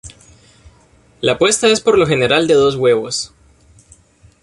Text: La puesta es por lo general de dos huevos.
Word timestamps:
La 1.21 1.37
puesta 1.37 1.67
es 1.67 1.79
por 1.79 1.95
lo 1.99 2.07
general 2.07 2.47
de 2.47 2.55
dos 2.55 2.75
huevos. 2.75 3.33